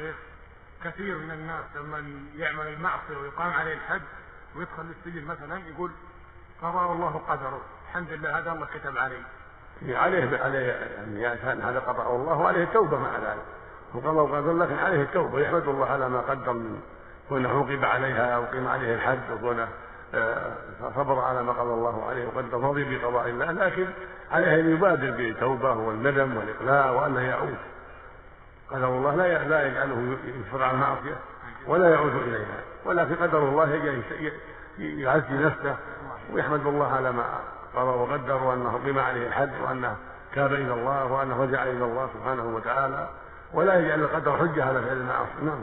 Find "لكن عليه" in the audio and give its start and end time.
14.52-15.02, 23.52-24.60